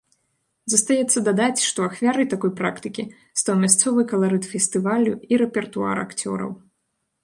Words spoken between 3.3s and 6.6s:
стаў мясцовы каларыт фестывалю і рэпертуар акцёраў.